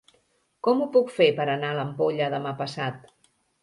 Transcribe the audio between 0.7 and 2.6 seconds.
ho puc fer per anar a l'Ampolla demà